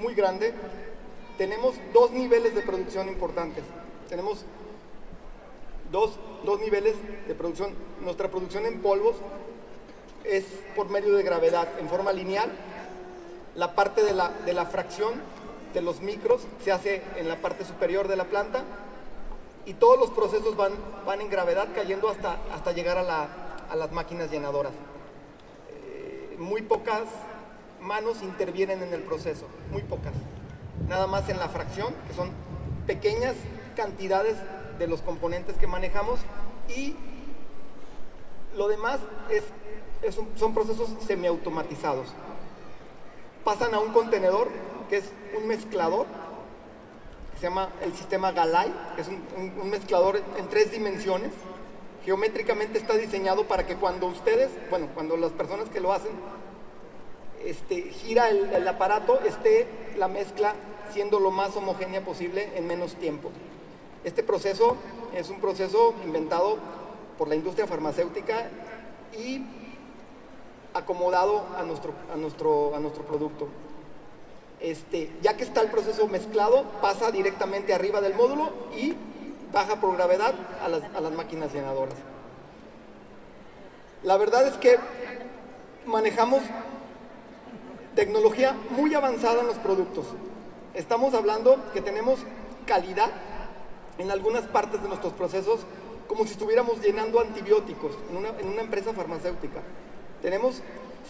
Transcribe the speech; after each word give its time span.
muy 0.00 0.14
grande. 0.14 0.52
Tenemos 1.38 1.74
dos 1.92 2.10
niveles 2.10 2.54
de 2.54 2.62
producción 2.62 3.08
importantes. 3.08 3.64
Tenemos 4.08 4.44
dos, 5.90 6.18
dos 6.44 6.60
niveles 6.60 6.96
de 7.26 7.34
producción. 7.34 7.74
Nuestra 8.00 8.28
producción 8.28 8.66
en 8.66 8.80
polvos 8.82 9.16
es 10.24 10.44
por 10.76 10.88
medio 10.90 11.14
de 11.14 11.22
gravedad, 11.22 11.68
en 11.78 11.88
forma 11.88 12.12
lineal. 12.12 12.50
La 13.54 13.74
parte 13.74 14.02
de 14.04 14.12
la, 14.12 14.30
de 14.44 14.52
la 14.52 14.66
fracción 14.66 15.14
de 15.74 15.82
los 15.82 16.00
micros 16.00 16.42
se 16.64 16.72
hace 16.72 17.02
en 17.16 17.28
la 17.28 17.36
parte 17.36 17.64
superior 17.64 18.08
de 18.08 18.16
la 18.16 18.24
planta 18.24 18.64
y 19.66 19.74
todos 19.74 19.98
los 19.98 20.10
procesos 20.10 20.56
van, 20.56 20.72
van 21.06 21.20
en 21.20 21.30
gravedad 21.30 21.68
cayendo 21.74 22.08
hasta, 22.08 22.38
hasta 22.52 22.72
llegar 22.72 22.98
a, 22.98 23.02
la, 23.02 23.28
a 23.70 23.76
las 23.76 23.92
máquinas 23.92 24.30
llenadoras. 24.30 24.72
Eh, 25.70 26.36
muy 26.38 26.62
pocas 26.62 27.02
manos 27.80 28.22
intervienen 28.22 28.82
en 28.82 28.92
el 28.92 29.02
proceso, 29.02 29.46
muy 29.70 29.82
pocas. 29.82 30.12
Nada 30.88 31.06
más 31.06 31.28
en 31.28 31.38
la 31.38 31.48
fracción, 31.48 31.94
que 32.08 32.14
son 32.14 32.30
pequeñas 32.86 33.34
cantidades 33.76 34.36
de 34.78 34.86
los 34.86 35.02
componentes 35.02 35.56
que 35.56 35.66
manejamos 35.66 36.20
y 36.74 36.96
lo 38.56 38.68
demás 38.68 38.98
es, 39.30 39.44
son 40.36 40.54
procesos 40.54 40.90
semiautomatizados. 41.06 42.08
Pasan 43.44 43.74
a 43.74 43.80
un 43.80 43.92
contenedor 43.92 44.48
que 44.88 44.98
es 44.98 45.04
un 45.38 45.46
mezclador 45.46 46.06
que 47.32 47.38
se 47.38 47.44
llama 47.44 47.70
el 47.82 47.94
sistema 47.94 48.32
Galai, 48.32 48.72
que 48.96 49.02
es 49.02 49.08
un- 49.08 49.52
un 49.62 49.70
mezclador 49.70 50.20
en 50.36 50.48
tres 50.48 50.72
dimensiones. 50.72 51.30
Geométricamente 52.04 52.78
está 52.78 52.94
diseñado 52.94 53.44
para 53.44 53.66
que 53.66 53.76
cuando 53.76 54.06
ustedes, 54.06 54.50
bueno, 54.70 54.88
cuando 54.94 55.16
las 55.16 55.32
personas 55.32 55.68
que 55.68 55.80
lo 55.80 55.92
hacen, 55.92 56.10
este, 57.44 57.82
gira 57.82 58.28
el, 58.28 58.66
aparato, 58.68 59.20
esté 59.20 59.66
la 59.96 60.08
mezcla 60.08 60.54
siendo 60.92 61.20
lo 61.20 61.30
más 61.30 61.56
homogénea 61.56 62.04
posible 62.04 62.50
en 62.56 62.66
menos 62.66 62.94
tiempo. 62.94 63.30
Este 64.04 64.22
proceso 64.22 64.76
es 65.14 65.28
un 65.30 65.40
proceso 65.40 65.94
inventado 66.04 66.58
por 67.18 67.28
la 67.28 67.34
industria 67.34 67.66
farmacéutica 67.66 68.48
y 69.18 69.44
acomodado 70.74 71.44
a 71.56 71.62
nuestro, 71.62 71.92
a 72.12 72.16
nuestro, 72.16 72.74
a 72.74 72.78
nuestro 72.80 73.04
producto. 73.04 73.48
Este, 74.60 75.10
ya 75.22 75.36
que 75.36 75.44
está 75.44 75.62
el 75.62 75.70
proceso 75.70 76.06
mezclado, 76.06 76.64
pasa 76.82 77.10
directamente 77.10 77.72
arriba 77.72 78.00
del 78.00 78.14
módulo 78.14 78.50
y 78.76 78.94
baja 79.52 79.80
por 79.80 79.94
gravedad 79.96 80.34
a 80.62 80.68
las, 80.68 80.82
a 80.94 81.00
las 81.00 81.12
máquinas 81.12 81.52
llenadoras. 81.52 81.94
La 84.02 84.16
verdad 84.16 84.46
es 84.46 84.54
que 84.54 84.78
manejamos 85.86 86.42
tecnología 88.00 88.56
muy 88.70 88.94
avanzada 88.94 89.42
en 89.42 89.46
los 89.46 89.58
productos. 89.58 90.06
Estamos 90.72 91.12
hablando 91.12 91.58
que 91.74 91.82
tenemos 91.82 92.18
calidad 92.64 93.10
en 93.98 94.10
algunas 94.10 94.44
partes 94.44 94.80
de 94.80 94.88
nuestros 94.88 95.12
procesos 95.12 95.60
como 96.08 96.24
si 96.24 96.32
estuviéramos 96.32 96.80
llenando 96.80 97.20
antibióticos 97.20 97.92
en 98.08 98.16
una, 98.16 98.62
empresa 98.62 98.94
farmacéutica. 98.94 99.60
Tenemos 100.22 100.62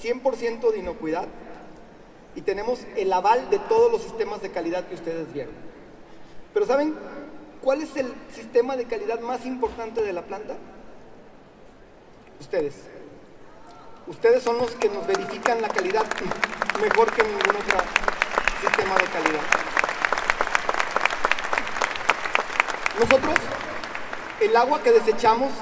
100% 0.02 0.72
de 0.72 0.78
inocuidad 0.80 1.28
y 2.34 2.40
tenemos 2.40 2.80
el 2.96 3.12
aval 3.12 3.48
de 3.50 3.60
todos 3.60 3.92
los 3.92 4.02
sistemas 4.02 4.42
de 4.42 4.50
calidad 4.50 4.88
que 4.88 4.96
ustedes 4.96 5.32
vieron. 5.32 5.54
Pero 6.52 6.66
¿saben 6.66 6.96
cuál 7.62 7.82
es 7.82 7.96
el 7.96 8.12
sistema 8.34 8.76
de 8.76 8.86
calidad 8.86 9.20
más 9.20 9.46
importante 9.46 10.02
de 10.02 10.12
la 10.12 10.22
planta? 10.22 10.56
Ustedes. 12.40 12.74
Ustedes 14.10 14.42
son 14.42 14.58
los 14.58 14.72
que 14.72 14.88
nos 14.88 15.06
verifican 15.06 15.62
la 15.62 15.68
calidad 15.68 16.04
mejor 16.82 17.12
que 17.12 17.22
ningún 17.22 17.50
otro 17.50 17.78
sistema 18.60 18.96
de 18.96 19.04
calidad. 19.04 19.40
Nosotros, 22.98 23.34
el 24.40 24.56
agua 24.56 24.82
que 24.82 24.90
desechamos 24.90 25.52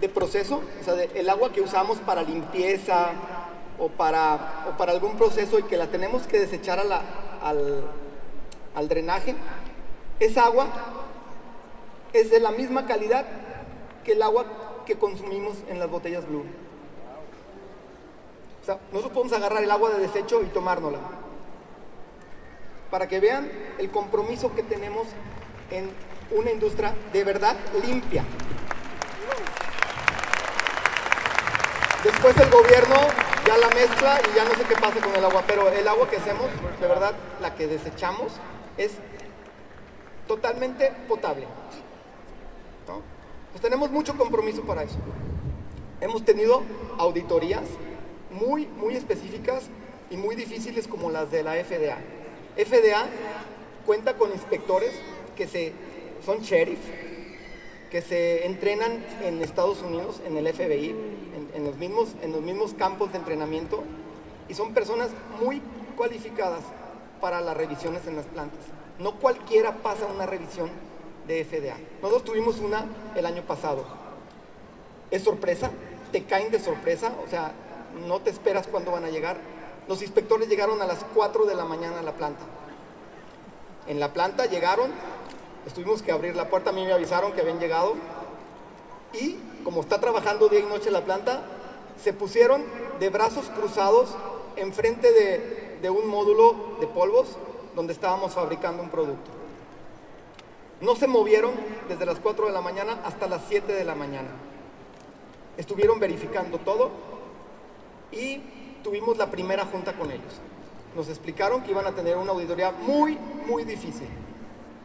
de 0.00 0.08
proceso, 0.08 0.62
o 0.80 0.84
sea, 0.84 0.94
el 0.94 1.30
agua 1.30 1.52
que 1.52 1.60
usamos 1.60 1.98
para 1.98 2.24
limpieza 2.24 3.10
o 3.78 3.88
para, 3.88 4.64
algún 4.76 5.16
proceso 5.16 5.60
y 5.60 5.62
que 5.62 5.76
la 5.76 5.86
tenemos 5.86 6.26
que 6.26 6.40
desechar 6.40 6.80
al, 6.80 7.84
al 8.74 8.88
drenaje, 8.88 9.36
esa 10.18 10.46
agua 10.46 10.66
es 12.12 12.32
de 12.32 12.40
la 12.40 12.50
misma 12.50 12.84
calidad 12.86 13.26
que 14.02 14.14
el 14.14 14.22
agua 14.24 14.82
que 14.84 14.98
consumimos 14.98 15.56
en 15.68 15.78
las 15.78 15.88
botellas 15.88 16.26
Blue. 16.26 16.65
Sea, 18.66 18.80
nosotros 18.90 19.12
podemos 19.12 19.32
agarrar 19.32 19.62
el 19.62 19.70
agua 19.70 19.90
de 19.90 20.00
desecho 20.00 20.42
y 20.42 20.46
tomárnosla. 20.46 20.98
Para 22.90 23.06
que 23.06 23.20
vean 23.20 23.48
el 23.78 23.90
compromiso 23.90 24.52
que 24.56 24.64
tenemos 24.64 25.06
en 25.70 25.88
una 26.36 26.50
industria 26.50 26.92
de 27.12 27.22
verdad 27.22 27.56
limpia. 27.86 28.24
Después 32.02 32.36
el 32.38 32.50
gobierno 32.50 32.96
ya 33.46 33.56
la 33.56 33.68
mezcla 33.68 34.20
y 34.28 34.34
ya 34.34 34.44
no 34.44 34.54
sé 34.56 34.64
qué 34.64 34.74
pasa 34.74 34.98
con 35.00 35.14
el 35.14 35.24
agua, 35.24 35.44
pero 35.46 35.68
el 35.68 35.86
agua 35.86 36.10
que 36.10 36.16
hacemos, 36.16 36.48
de 36.80 36.88
verdad, 36.88 37.14
la 37.40 37.54
que 37.54 37.68
desechamos, 37.68 38.32
es 38.76 38.94
totalmente 40.26 40.92
potable. 41.06 41.46
Pues 43.52 43.62
tenemos 43.62 43.92
mucho 43.92 44.16
compromiso 44.16 44.62
para 44.62 44.82
eso. 44.82 44.96
Hemos 46.00 46.24
tenido 46.24 46.64
auditorías 46.98 47.62
muy, 48.36 48.66
muy 48.66 48.94
específicas 48.96 49.64
y 50.10 50.16
muy 50.16 50.36
difíciles 50.36 50.86
como 50.86 51.10
las 51.10 51.30
de 51.30 51.42
la 51.42 51.52
FDA. 51.54 51.98
FDA 52.56 53.06
cuenta 53.84 54.16
con 54.16 54.30
inspectores 54.32 54.92
que 55.36 55.46
se, 55.46 55.72
son 56.24 56.40
sheriff, 56.40 56.78
que 57.90 58.02
se 58.02 58.46
entrenan 58.46 59.04
en 59.22 59.42
Estados 59.42 59.82
Unidos, 59.82 60.20
en 60.26 60.36
el 60.36 60.52
FBI, 60.52 60.90
en, 60.90 61.48
en 61.54 61.64
los 61.64 61.76
mismos, 61.76 62.14
en 62.22 62.32
los 62.32 62.42
mismos 62.42 62.74
campos 62.74 63.12
de 63.12 63.18
entrenamiento, 63.18 63.82
y 64.48 64.54
son 64.54 64.74
personas 64.74 65.10
muy 65.40 65.60
cualificadas 65.96 66.62
para 67.20 67.40
las 67.40 67.56
revisiones 67.56 68.06
en 68.06 68.16
las 68.16 68.26
plantas. 68.26 68.60
No 68.98 69.16
cualquiera 69.16 69.76
pasa 69.82 70.06
una 70.06 70.26
revisión 70.26 70.70
de 71.26 71.44
FDA. 71.44 71.76
Nosotros 72.02 72.24
tuvimos 72.24 72.60
una 72.60 72.86
el 73.14 73.26
año 73.26 73.42
pasado. 73.42 73.84
Es 75.10 75.22
sorpresa, 75.22 75.70
te 76.12 76.24
caen 76.24 76.50
de 76.50 76.58
sorpresa, 76.58 77.12
o 77.24 77.28
sea, 77.28 77.52
no 78.06 78.20
te 78.20 78.30
esperas 78.30 78.66
cuándo 78.66 78.92
van 78.92 79.04
a 79.04 79.10
llegar. 79.10 79.38
Los 79.88 80.02
inspectores 80.02 80.48
llegaron 80.48 80.82
a 80.82 80.86
las 80.86 81.04
4 81.14 81.46
de 81.46 81.54
la 81.54 81.64
mañana 81.64 82.00
a 82.00 82.02
la 82.02 82.12
planta. 82.12 82.42
En 83.86 84.00
la 84.00 84.12
planta 84.12 84.46
llegaron, 84.46 84.90
Estuvimos 85.66 86.00
que 86.00 86.12
abrir 86.12 86.36
la 86.36 86.48
puerta, 86.48 86.70
a 86.70 86.72
mí 86.72 86.84
me 86.84 86.92
avisaron 86.92 87.32
que 87.32 87.40
habían 87.40 87.58
llegado 87.58 87.94
y 89.12 89.36
como 89.64 89.80
está 89.80 90.00
trabajando 90.00 90.48
día 90.48 90.60
y 90.60 90.62
noche 90.62 90.92
la 90.92 91.04
planta, 91.04 91.42
se 92.00 92.12
pusieron 92.12 92.64
de 93.00 93.10
brazos 93.10 93.46
cruzados 93.46 94.14
enfrente 94.54 95.12
de, 95.12 95.78
de 95.82 95.90
un 95.90 96.06
módulo 96.06 96.76
de 96.78 96.86
polvos 96.86 97.36
donde 97.74 97.92
estábamos 97.92 98.32
fabricando 98.32 98.80
un 98.80 98.90
producto. 98.90 99.28
No 100.80 100.94
se 100.94 101.08
movieron 101.08 101.52
desde 101.88 102.06
las 102.06 102.20
4 102.20 102.46
de 102.46 102.52
la 102.52 102.60
mañana 102.60 103.00
hasta 103.04 103.26
las 103.26 103.42
7 103.48 103.72
de 103.72 103.84
la 103.84 103.96
mañana. 103.96 104.28
Estuvieron 105.56 105.98
verificando 105.98 106.58
todo 106.58 106.90
y 108.12 108.40
tuvimos 108.82 109.16
la 109.16 109.30
primera 109.30 109.64
junta 109.64 109.92
con 109.94 110.10
ellos. 110.10 110.40
Nos 110.94 111.08
explicaron 111.08 111.62
que 111.62 111.72
iban 111.72 111.86
a 111.86 111.92
tener 111.92 112.16
una 112.16 112.32
auditoría 112.32 112.72
muy, 112.72 113.18
muy 113.46 113.64
difícil 113.64 114.08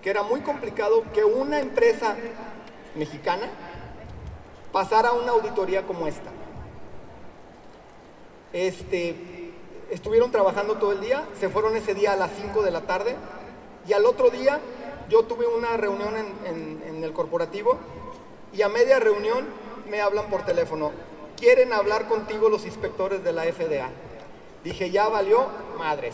que 0.02 0.10
era 0.10 0.24
muy 0.24 0.42
complicado 0.42 1.04
que 1.14 1.24
una 1.24 1.60
empresa 1.60 2.16
mexicana 2.96 3.48
pasara 4.72 5.12
una 5.14 5.32
auditoría 5.32 5.86
como 5.86 6.08
esta. 6.08 6.32
Este, 8.52 9.16
estuvieron 9.92 10.32
trabajando 10.32 10.78
todo 10.78 10.92
el 10.92 11.02
día, 11.02 11.26
se 11.40 11.50
fueron 11.50 11.76
ese 11.76 11.94
día 11.94 12.14
a 12.14 12.16
las 12.16 12.32
5 12.32 12.64
de 12.64 12.72
la 12.72 12.82
tarde 12.82 13.16
y 13.88 13.94
al 13.94 14.06
otro 14.06 14.30
día 14.30 14.60
yo 15.10 15.24
tuve 15.24 15.46
una 15.46 15.78
reunión 15.78 16.14
en, 16.46 17.04
el 17.04 17.14
corporativo 17.14 17.78
y 18.54 18.62
a 18.62 18.70
media 18.70 19.00
reunión 19.00 19.46
me 19.90 20.02
hablan 20.02 20.30
por 20.30 20.46
teléfono. 20.46 20.92
Quieren 21.42 21.74
hablar 21.74 22.08
contigo 22.08 22.50
los 22.50 22.68
inspectores 22.68 23.24
de 23.24 23.34
la 23.34 23.46
FDA. 23.46 23.90
Dije, 24.64 24.92
ya 24.92 25.10
valió 25.10 25.48
madres. 25.76 26.14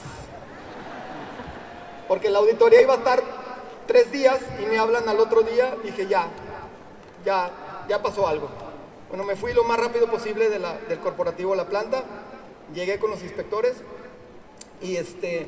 Porque 2.07 2.29
la 2.29 2.39
auditoría 2.39 2.81
iba 2.81 2.93
a 2.93 2.97
estar 2.99 3.21
tres 3.87 4.09
días 4.09 4.39
y 4.63 4.65
me 4.67 4.79
hablan 4.79 5.09
al 5.09 5.19
otro 5.19 5.41
día, 5.41 5.75
dije 5.83 6.07
ya, 6.07 6.29
ya, 7.25 7.51
ya 7.89 8.01
pasó 8.01 8.25
algo. 8.25 8.47
Bueno, 9.09 9.25
me 9.25 9.35
fui 9.35 9.51
lo 9.51 9.65
más 9.65 9.77
rápido 9.77 10.07
posible 10.07 10.49
del 10.49 10.99
corporativo 10.99 11.51
a 11.51 11.57
la 11.57 11.65
planta, 11.65 12.05
llegué 12.73 12.97
con 12.97 13.11
los 13.11 13.21
inspectores 13.21 13.73
y, 14.81 14.95
este, 14.95 15.45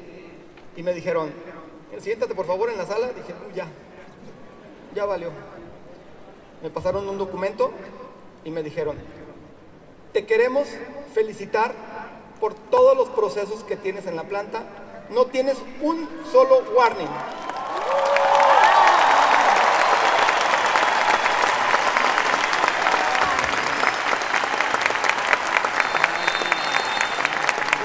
y 0.75 0.83
me 0.83 0.93
dijeron, 0.93 1.31
siéntate 2.01 2.35
por 2.35 2.45
favor 2.45 2.69
en 2.69 2.77
la 2.77 2.85
sala, 2.85 3.07
dije, 3.07 3.33
"Uy, 3.47 3.53
ya, 3.55 3.67
ya 4.93 5.05
valió. 5.05 5.31
Me 6.61 6.69
pasaron 6.69 7.07
un 7.07 7.17
documento 7.17 7.71
y 8.43 8.51
me 8.51 8.61
dijeron, 8.61 8.97
te 10.13 10.25
queremos 10.25 10.67
felicitar 11.13 11.73
por 12.39 12.53
todos 12.53 12.95
los 12.95 13.09
procesos 13.09 13.63
que 13.63 13.75
tienes 13.75 14.07
en 14.07 14.15
la 14.15 14.23
planta 14.23 14.63
no 15.09 15.25
tienes 15.25 15.57
un 15.81 16.07
solo 16.31 16.63
warning. 16.75 17.07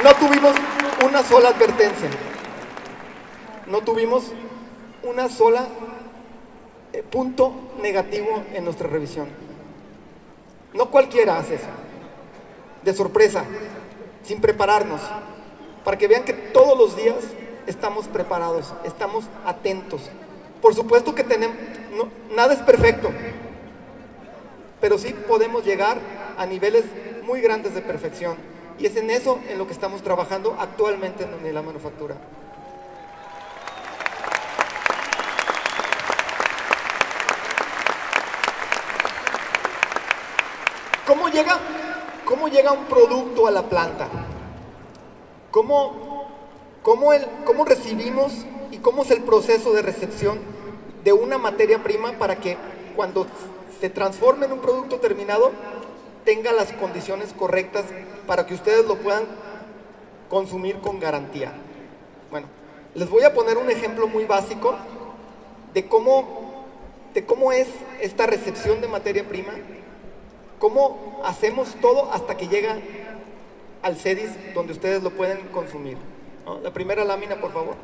No 0.03 0.15
tuvimos 0.17 0.55
una 1.07 1.23
sola 1.23 1.49
advertencia. 1.49 2.11
No 3.67 3.81
tuvimos 3.81 4.25
una 5.03 5.31
sola 5.31 5.67
eh, 6.93 7.03
punto 7.03 7.53
negativo 7.81 8.45
en 8.53 8.65
nuestra 8.65 8.87
revisión. 8.87 9.29
No 10.75 10.91
cualquiera 10.91 11.39
hace 11.39 11.55
eso. 11.55 11.84
De 12.85 12.93
sorpresa, 12.93 13.45
sin 14.23 14.41
prepararnos, 14.41 15.01
para 15.85 15.99
que 15.99 16.07
vean 16.07 16.25
que 16.25 16.33
todos 16.33 16.79
los 16.79 16.97
días 16.97 17.17
estamos 17.67 18.07
preparados, 18.09 18.75
estamos 18.85 19.25
atentos. 19.45 20.03
Por 20.61 20.75
supuesto 20.75 21.15
que 21.15 21.25
tenemos, 21.25 21.57
nada 22.35 22.53
es 22.55 22.61
perfecto, 22.61 23.11
pero 24.81 24.99
sí 24.99 25.15
podemos 25.27 25.65
llegar 25.65 25.99
a 26.37 26.47
niveles 26.47 26.85
muy 27.23 27.41
grandes 27.41 27.75
de 27.75 27.81
perfección. 27.81 28.37
Y 28.79 28.87
es 28.87 28.97
en 28.97 29.11
eso 29.11 29.39
en 29.49 29.57
lo 29.57 29.67
que 29.67 29.73
estamos 29.73 30.03
trabajando 30.03 30.57
actualmente 30.59 31.25
en 31.25 31.55
la 31.55 31.63
manufactura. 31.63 32.17
¿Cómo 41.07 41.29
llega, 41.29 41.59
cómo 42.25 42.49
llega 42.49 42.73
un 42.73 42.85
producto 42.85 43.47
a 43.47 43.51
la 43.51 43.63
planta? 43.69 44.09
¿Cómo, 45.51 46.27
cómo, 46.83 47.13
el, 47.13 47.27
¿Cómo 47.45 47.65
recibimos 47.65 48.33
y 48.71 48.79
cómo 48.79 49.03
es 49.03 49.11
el 49.11 49.23
proceso 49.23 49.73
de 49.73 49.83
recepción 49.83 50.39
de 51.05 51.13
una 51.13 51.39
materia 51.39 51.83
prima 51.83 52.13
para 52.13 52.37
que 52.37 52.57
cuando 52.97 53.27
se 53.81 53.91
transforme 53.91 54.47
en 54.47 54.53
un 54.53 54.61
producto 54.61 54.99
terminado 54.99 55.53
tenga 56.25 56.53
las 56.53 56.73
condiciones 56.73 57.33
correctas 57.33 57.85
para 58.27 58.47
que 58.47 58.55
ustedes 58.55 58.87
lo 58.87 58.97
puedan 58.97 59.25
consumir 60.29 60.79
con 60.79 60.99
garantía. 60.99 61.53
Bueno, 62.31 62.49
les 62.95 63.09
voy 63.11 63.23
a 63.25 63.35
poner 63.35 63.59
un 63.59 63.71
ejemplo 63.71 64.09
muy 64.09 64.25
básico 64.25 64.75
de 65.75 65.87
cómo, 65.87 66.65
de 67.13 67.27
cómo 67.27 67.53
es 67.53 67.69
esta 68.01 68.27
recepción 68.27 68.81
de 68.81 68.89
materia 68.89 69.29
prima, 69.29 69.53
cómo 70.65 71.21
hacemos 71.23 71.75
todo 71.75 72.11
hasta 72.11 72.39
que 72.39 72.49
llega 72.49 72.79
al 73.83 73.97
CEDIS 73.97 74.55
donde 74.55 74.73
ustedes 74.73 75.03
lo 75.03 75.11
pueden 75.11 75.49
consumir. 75.49 75.99
La 76.63 76.73
primera 76.73 77.05
lámina, 77.05 77.37
por 77.37 77.53
favor. 77.53 77.75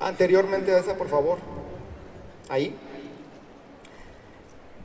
anteriormente 0.00 0.74
a 0.74 0.78
esa, 0.78 0.96
por 0.96 1.08
favor. 1.08 1.36
Ahí. 2.48 2.74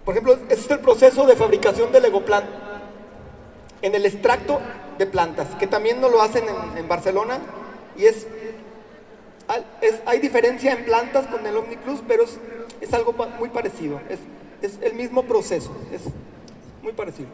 Por 0.04 0.16
ejemplo, 0.16 0.34
este 0.34 0.54
es 0.54 0.70
el 0.70 0.80
proceso 0.80 1.26
de 1.26 1.38
fabricación 1.38 1.94
del 1.94 2.04
Legoplan 2.04 2.44
en 3.82 3.96
el 3.96 4.06
extracto 4.06 4.60
de 4.98 5.06
plantas, 5.06 5.48
que 5.56 5.68
también 5.68 6.00
no 6.01 6.10
lo 6.10 6.22
hacen 6.22 6.44
en, 6.78 6.88
Barcelona 6.88 7.40
y 7.98 8.06
es, 8.06 8.28
hay 10.06 10.19
diferencia 10.19 10.74
en 10.74 10.86
plantas 10.86 11.28
con 11.28 11.45
el 11.45 11.56
OmniPlus, 11.56 12.01
pero 12.07 12.24
es, 12.24 12.38
es 12.81 12.94
algo 12.94 13.13
muy 13.40 13.50
parecido, 13.50 14.00
es, 14.10 14.19
es 14.62 14.80
el 14.81 14.94
mismo 14.94 15.24
proceso, 15.24 15.72
es 15.92 16.01
muy 16.81 16.94
parecido. 16.94 17.30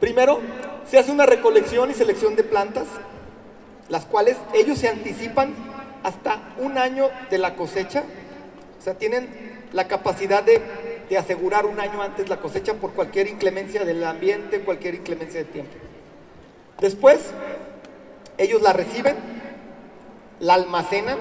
Primero, 0.00 0.40
se 0.88 0.98
hace 0.98 1.12
una 1.12 1.26
recolección 1.26 1.90
y 1.90 1.94
selección 1.94 2.34
de 2.34 2.42
plantas, 2.42 2.86
las 3.88 4.04
cuales 4.04 4.36
ellos 4.52 4.78
se 4.78 4.88
anticipan 4.88 5.54
hasta 6.02 6.54
un 6.58 6.76
año 6.78 7.08
de 7.30 7.38
la 7.38 7.54
cosecha. 7.54 8.02
O 8.78 8.82
sea, 8.82 8.94
tienen 8.94 9.28
la 9.72 9.86
capacidad 9.86 10.42
de, 10.42 10.60
asegurar 11.16 11.66
un 11.66 11.78
año 11.78 12.00
antes 12.00 12.30
la 12.30 12.38
cosecha 12.38 12.72
por 12.72 12.92
cualquier 12.92 13.28
inclemencia 13.28 13.84
del 13.84 14.02
ambiente, 14.02 14.60
cualquier 14.60 14.94
inclemencia 14.94 15.40
de 15.40 15.44
tiempo. 15.44 15.72
Después, 16.82 17.32
ellos 18.36 18.60
la 18.60 18.74
reciben, 18.74 19.16
la 20.38 20.54
almacenan, 20.54 21.16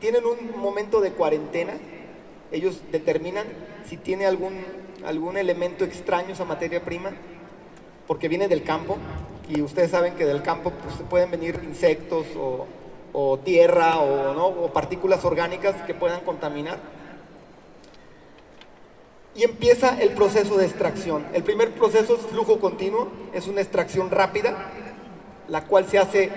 tienen 0.00 0.24
un 0.26 0.60
momento 0.60 1.00
de 1.00 1.12
cuarentena, 1.12 1.72
ellos 2.52 2.82
determinan 2.92 3.46
si 3.88 3.96
tiene 3.96 4.26
algún, 4.26 4.62
algún 5.06 5.38
elemento 5.38 5.84
extraño 5.84 6.34
esa 6.34 6.44
materia 6.44 6.84
prima, 6.84 7.12
porque 8.06 8.28
viene 8.28 8.48
del 8.48 8.62
campo, 8.62 8.98
y 9.48 9.62
ustedes 9.62 9.90
saben 9.92 10.14
que 10.16 10.26
del 10.26 10.42
campo 10.42 10.70
pues, 10.70 10.96
pueden 11.08 11.30
venir 11.30 11.58
insectos 11.64 12.26
o 12.36 12.66
o 13.12 13.38
tierra 13.38 13.98
o, 13.98 14.34
¿no? 14.34 14.46
o 14.46 14.72
partículas 14.72 15.24
orgánicas 15.24 15.74
que 15.82 15.94
puedan 15.94 16.20
contaminar. 16.20 16.78
Y 19.34 19.44
empieza 19.44 20.00
el 20.00 20.10
proceso 20.10 20.56
de 20.56 20.66
extracción. 20.66 21.26
El 21.32 21.42
primer 21.42 21.72
proceso 21.72 22.16
es 22.16 22.22
flujo 22.22 22.58
continuo, 22.58 23.08
es 23.32 23.46
una 23.46 23.60
extracción 23.60 24.10
rápida, 24.10 24.70
la 25.48 25.66
cual 25.66 25.86
se 25.86 25.98
hace 25.98 26.30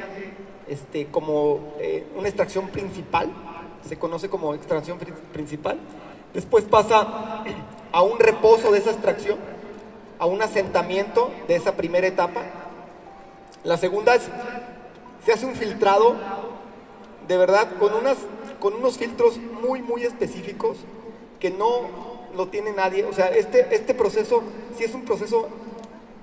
este, 0.68 1.08
como 1.08 1.74
eh, 1.80 2.06
una 2.16 2.28
extracción 2.28 2.70
principal, 2.70 3.30
se 3.88 3.98
conoce 3.98 4.30
como 4.30 4.54
extracción 4.54 4.98
principal. 5.32 5.80
Después 6.34 6.64
pasa 6.66 7.44
a 7.92 8.02
un 8.02 8.20
reposo 8.20 8.72
de 8.72 8.80
esa 8.80 8.92
extracción, 8.92 9.38
a 10.20 10.26
un 10.26 10.42
asentamiento 10.42 11.32
de 11.48 11.56
esa 11.56 11.76
primera 11.76 12.08
etapa. 12.08 12.42
La 13.64 13.78
segunda 13.78 14.16
es, 14.16 14.24
se 15.26 15.34
hace 15.34 15.46
un 15.46 15.56
filtrado 15.56 16.16
de 17.28 17.38
verdad, 17.38 17.70
con, 17.80 17.94
unas, 17.94 18.18
con 18.60 18.74
unos 18.74 18.98
filtros 18.98 19.38
muy, 19.38 19.82
muy 19.82 20.04
específicos 20.04 20.78
que 21.40 21.50
no 21.50 22.13
lo 22.36 22.48
tiene 22.48 22.72
nadie. 22.72 23.06
O 23.06 23.14
sea, 23.14 23.28
este, 23.28 23.74
este 23.74 23.94
proceso 23.94 24.44
sí 24.78 24.84
es 24.84 24.94
un 24.94 25.04
proceso 25.04 25.48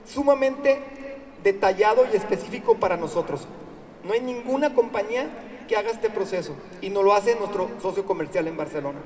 sumamente 0.07 0.83
detallado 1.43 2.05
y 2.13 2.17
específico 2.17 2.77
para 2.77 2.97
nosotros. 2.97 3.47
No 4.05 4.13
hay 4.13 4.21
ninguna 4.21 4.75
compañía 4.75 5.29
que 5.69 5.77
haga 5.77 5.91
este 5.91 6.11
proceso 6.11 6.55
y 6.81 6.91
no 6.91 7.03
lo 7.03 7.15
hace 7.15 7.37
nuestro 7.37 7.69
socio 7.81 8.05
comercial 8.05 8.49
en 8.49 8.57
Barcelona. 8.57 8.99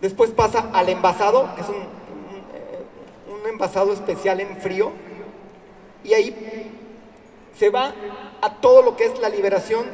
Después 0.00 0.30
pasa 0.30 0.70
al 0.72 0.88
envasado, 0.88 1.54
que 1.54 1.60
es 1.62 1.68
un, 1.68 1.76
un, 1.76 3.40
un 3.40 3.48
envasado 3.48 3.92
especial 3.92 4.40
en 4.40 4.56
frío, 4.56 4.92
y 6.04 6.14
ahí 6.14 6.70
se 7.56 7.70
va 7.70 7.92
a 8.40 8.54
todo 8.60 8.82
lo 8.82 8.96
que 8.96 9.04
es 9.04 9.18
la 9.18 9.28
liberación 9.28 9.84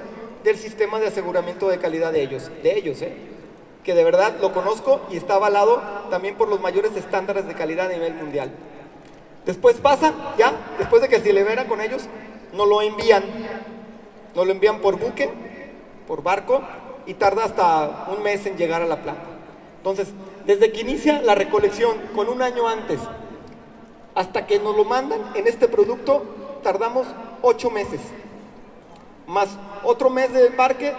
del 0.44 0.58
sistema 0.58 1.00
de 1.00 1.06
aseguramiento 1.06 1.68
de 1.68 1.78
calidad 1.78 2.12
de 2.12 2.22
ellos, 2.22 2.50
de 2.62 2.76
ellos, 2.76 3.00
¿eh? 3.00 3.33
Que 3.84 3.94
de 3.94 4.02
verdad 4.02 4.34
lo 4.40 4.52
conozco 4.52 5.00
y 5.10 5.16
está 5.16 5.34
avalado 5.34 5.80
también 6.10 6.36
por 6.36 6.48
los 6.48 6.60
mayores 6.60 6.96
estándares 6.96 7.46
de 7.46 7.54
calidad 7.54 7.86
a 7.86 7.92
nivel 7.92 8.14
mundial. 8.14 8.50
Después 9.46 9.76
pasa, 9.76 10.12
ya, 10.38 10.52
después 10.78 11.02
de 11.02 11.08
que 11.08 11.20
se 11.20 11.32
libera 11.32 11.66
con 11.66 11.80
ellos, 11.80 12.04
nos 12.54 12.66
lo 12.66 12.80
envían, 12.80 13.22
nos 14.34 14.46
lo 14.46 14.52
envían 14.52 14.80
por 14.80 14.98
buque, 14.98 15.30
por 16.08 16.22
barco, 16.22 16.62
y 17.06 17.14
tarda 17.14 17.44
hasta 17.44 18.06
un 18.16 18.22
mes 18.22 18.46
en 18.46 18.56
llegar 18.56 18.80
a 18.80 18.86
la 18.86 19.02
planta. 19.02 19.24
Entonces, 19.76 20.08
desde 20.46 20.72
que 20.72 20.80
inicia 20.80 21.20
la 21.20 21.34
recolección, 21.34 21.98
con 22.14 22.28
un 22.28 22.40
año 22.40 22.66
antes, 22.66 22.98
hasta 24.14 24.46
que 24.46 24.58
nos 24.58 24.74
lo 24.74 24.84
mandan 24.84 25.20
en 25.34 25.46
este 25.46 25.68
producto, 25.68 26.24
tardamos 26.62 27.06
ocho 27.42 27.70
meses 27.70 28.00
más 29.26 29.48
otro 29.82 30.10
mes 30.10 30.32
de 30.32 30.50
parque, 30.50 30.92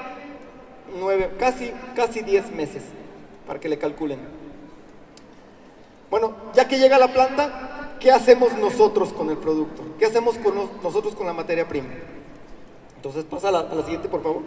nueve, 0.96 1.32
casi, 1.40 1.72
casi 1.96 2.22
diez 2.22 2.52
meses, 2.52 2.84
para 3.46 3.60
que 3.60 3.70
le 3.70 3.78
calculen. 3.78 4.20
Bueno, 6.10 6.34
ya 6.54 6.68
que 6.68 6.78
llega 6.78 6.98
la 6.98 7.12
planta, 7.12 7.96
¿qué 8.00 8.12
hacemos 8.12 8.54
nosotros 8.58 9.14
con 9.14 9.30
el 9.30 9.38
producto? 9.38 9.84
¿Qué 10.00 10.06
hacemos 10.06 10.38
con 10.38 10.56
nosotros 10.82 11.16
con 11.16 11.26
la 11.28 11.34
materia 11.34 11.68
prima? 11.68 11.90
Entonces 12.96 13.24
pasa 13.26 13.50
a 13.50 13.52
la 13.52 13.84
siguiente, 13.84 14.08
por 14.08 14.24
favor. 14.24 14.42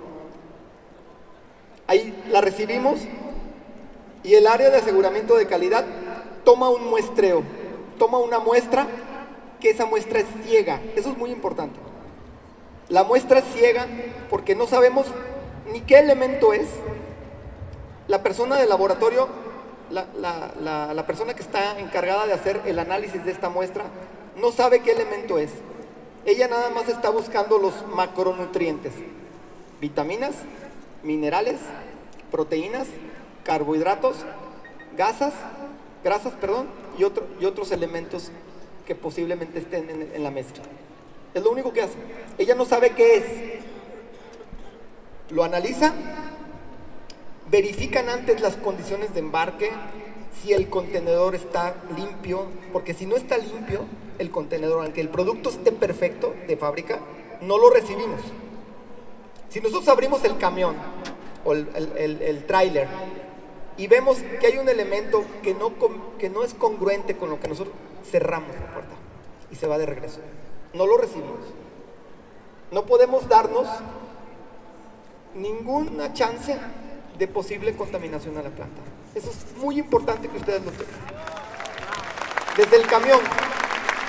Ahí 1.86 2.24
la 2.30 2.40
recibimos 2.40 3.00
y 4.22 4.34
el 4.34 4.46
área 4.46 4.70
de 4.70 4.76
aseguramiento 4.76 5.36
de 5.36 5.46
calidad 5.46 5.84
toma 6.44 6.68
un 6.68 6.88
muestreo, 6.88 7.42
toma 7.98 8.18
una 8.18 8.38
muestra, 8.38 8.86
que 9.60 9.70
esa 9.70 9.86
muestra 9.86 10.20
es 10.20 10.26
ciega, 10.44 10.80
eso 10.96 11.10
es 11.10 11.16
muy 11.16 11.30
importante. 11.30 11.78
La 12.88 13.04
muestra 13.04 13.40
es 13.40 13.44
ciega 13.54 13.86
porque 14.30 14.54
no 14.54 14.66
sabemos 14.66 15.06
ni 15.72 15.80
qué 15.82 15.98
elemento 15.98 16.52
es. 16.52 16.68
La 18.06 18.22
persona 18.22 18.56
del 18.56 18.68
laboratorio, 18.68 19.28
la, 19.90 21.04
persona 21.06 21.34
que 21.34 21.42
está 21.42 21.78
encargada 21.78 22.26
de 22.26 22.32
hacer 22.32 22.60
el 22.66 22.78
análisis 22.78 23.24
de 23.24 23.32
esta 23.32 23.48
muestra, 23.48 23.84
no 24.36 24.50
sabe 24.52 24.80
qué 24.80 24.92
elemento 24.92 25.38
es. 25.38 25.50
Ella 26.24 26.48
nada 26.48 26.70
más 26.70 26.88
está 26.88 27.10
buscando 27.10 27.58
los 27.58 27.86
macronutrientes, 27.86 28.92
vitaminas, 29.80 30.34
minerales, 31.02 31.60
proteínas, 32.30 32.88
carbohidratos 33.44 34.24
gasas, 34.98 35.32
grasas, 36.02 36.34
perdón, 36.34 36.66
y, 36.98 37.02
y 37.02 37.46
otros 37.46 37.70
elementos 37.70 38.30
que 38.84 38.94
posiblemente 38.94 39.60
estén 39.60 39.88
en, 39.88 40.10
en 40.12 40.22
la 40.22 40.30
mezcla. 40.30 40.64
Es 41.32 41.42
lo 41.42 41.50
único 41.50 41.72
que 41.72 41.82
hace. 41.82 41.96
Ella 42.36 42.54
no 42.54 42.64
sabe 42.64 42.90
qué 42.90 43.16
es. 43.16 43.24
Lo 45.30 45.44
analiza, 45.44 45.92
verifican 47.50 48.08
antes 48.08 48.40
las 48.40 48.56
condiciones 48.56 49.12
de 49.14 49.20
embarque, 49.20 49.70
si 50.42 50.52
el 50.52 50.68
contenedor 50.68 51.34
está 51.34 51.74
limpio, 51.96 52.46
porque 52.72 52.94
si 52.94 53.06
no 53.06 53.16
está 53.16 53.36
limpio 53.36 53.80
el 54.18 54.30
contenedor, 54.30 54.84
aunque 54.84 55.00
el 55.00 55.08
producto 55.08 55.50
esté 55.50 55.72
perfecto 55.72 56.34
de 56.46 56.56
fábrica, 56.56 57.00
no 57.40 57.58
lo 57.58 57.70
recibimos. 57.70 58.20
Si 59.48 59.60
nosotros 59.60 59.88
abrimos 59.88 60.24
el 60.24 60.36
camión 60.38 60.76
o 61.44 61.52
el, 61.52 61.68
el, 61.96 62.22
el, 62.22 62.44
tráiler 62.44 62.86
y 63.76 63.86
vemos 63.86 64.18
que 64.40 64.46
hay 64.46 64.58
un 64.58 64.68
elemento 64.68 65.24
que 65.42 65.54
no, 65.54 65.72
que 66.18 66.28
no 66.28 66.44
es 66.44 66.52
congruente 66.54 67.16
con 67.16 67.30
lo 67.30 67.40
que 67.40 67.48
nosotros 67.48 67.74
cerramos 68.10 68.54
la 68.54 68.72
puerta 68.72 68.94
y 69.50 69.56
se 69.56 69.66
va 69.66 69.78
de 69.78 69.86
regreso. 69.86 70.20
No 70.74 70.86
lo 70.86 70.98
recibimos. 70.98 71.38
No 72.70 72.84
podemos 72.84 73.28
darnos 73.28 73.66
ninguna 75.34 76.12
chance 76.12 76.56
de 77.18 77.28
posible 77.28 77.74
contaminación 77.74 78.36
a 78.38 78.42
la 78.42 78.50
planta. 78.50 78.80
Eso 79.14 79.30
es 79.30 79.56
muy 79.56 79.78
importante 79.78 80.28
que 80.28 80.36
ustedes 80.36 80.64
lo 80.64 80.70
tengan. 80.70 80.94
Desde 82.56 82.76
el 82.76 82.86
camión, 82.86 83.20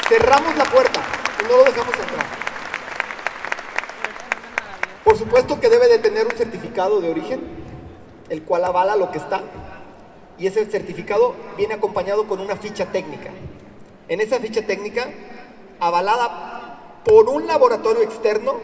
cerramos 0.07 0.55
la 0.55 0.65
puerta 0.65 1.01
y 1.39 1.43
no 1.43 1.57
lo 1.57 1.63
dejamos 1.63 1.93
entrar. 1.93 2.25
Por 5.03 5.17
supuesto 5.17 5.59
que 5.59 5.69
debe 5.69 5.87
de 5.87 5.99
tener 5.99 6.25
un 6.25 6.33
certificado 6.33 7.01
de 7.01 7.09
origen, 7.09 7.41
el 8.29 8.43
cual 8.43 8.65
avala 8.65 8.95
lo 8.95 9.11
que 9.11 9.17
está. 9.17 9.41
Y 10.37 10.47
ese 10.47 10.65
certificado 10.65 11.35
viene 11.57 11.73
acompañado 11.73 12.27
con 12.27 12.39
una 12.39 12.55
ficha 12.55 12.85
técnica. 12.91 13.29
En 14.07 14.21
esa 14.21 14.39
ficha 14.39 14.65
técnica, 14.65 15.09
avalada 15.79 17.01
por 17.03 17.27
un 17.29 17.47
laboratorio 17.47 18.03
externo, 18.03 18.55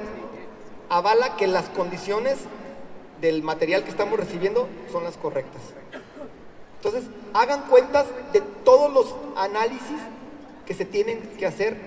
avala 0.89 1.35
que 1.35 1.47
las 1.47 1.69
condiciones 1.69 2.37
del 3.21 3.43
material 3.43 3.83
que 3.83 3.89
estamos 3.89 4.19
recibiendo 4.19 4.67
son 4.91 5.03
las 5.03 5.17
correctas. 5.17 5.61
Entonces, 6.77 7.09
hagan 7.33 7.61
cuentas 7.63 8.05
de 8.33 8.41
todos 8.63 8.93
los 8.93 9.15
análisis 9.35 9.99
que 10.65 10.73
se 10.73 10.85
tienen 10.85 11.19
que 11.37 11.45
hacer 11.45 11.77